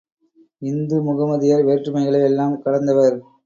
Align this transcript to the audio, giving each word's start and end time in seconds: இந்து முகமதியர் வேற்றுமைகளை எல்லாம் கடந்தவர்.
இந்து 0.61 0.97
முகமதியர் 1.03 1.67
வேற்றுமைகளை 1.67 2.23
எல்லாம் 2.23 2.61
கடந்தவர். 2.61 3.17